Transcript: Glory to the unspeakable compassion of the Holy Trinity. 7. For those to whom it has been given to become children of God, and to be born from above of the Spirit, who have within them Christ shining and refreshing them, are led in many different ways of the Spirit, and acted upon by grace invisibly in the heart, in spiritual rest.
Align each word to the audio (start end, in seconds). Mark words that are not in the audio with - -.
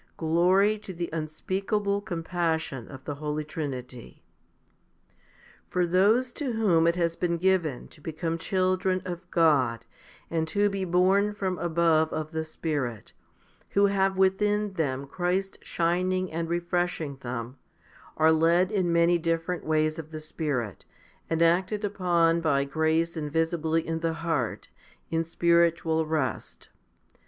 Glory 0.17 0.79
to 0.79 0.95
the 0.95 1.11
unspeakable 1.13 2.01
compassion 2.01 2.87
of 2.87 3.03
the 3.05 3.13
Holy 3.13 3.43
Trinity. 3.43 4.23
7. 5.09 5.15
For 5.69 5.85
those 5.85 6.33
to 6.33 6.53
whom 6.53 6.87
it 6.87 6.95
has 6.95 7.15
been 7.15 7.37
given 7.37 7.87
to 7.89 8.01
become 8.01 8.39
children 8.39 9.03
of 9.05 9.29
God, 9.29 9.85
and 10.27 10.47
to 10.47 10.71
be 10.71 10.85
born 10.85 11.33
from 11.35 11.59
above 11.59 12.11
of 12.11 12.31
the 12.31 12.43
Spirit, 12.43 13.13
who 13.69 13.85
have 13.85 14.17
within 14.17 14.73
them 14.73 15.05
Christ 15.05 15.59
shining 15.61 16.31
and 16.31 16.49
refreshing 16.49 17.17
them, 17.17 17.57
are 18.17 18.31
led 18.31 18.71
in 18.71 18.91
many 18.91 19.19
different 19.19 19.63
ways 19.63 19.99
of 19.99 20.09
the 20.09 20.19
Spirit, 20.19 20.83
and 21.29 21.43
acted 21.43 21.85
upon 21.85 22.41
by 22.41 22.63
grace 22.65 23.15
invisibly 23.15 23.85
in 23.87 23.99
the 23.99 24.13
heart, 24.13 24.67
in 25.11 25.23
spiritual 25.23 26.07
rest. 26.07 26.69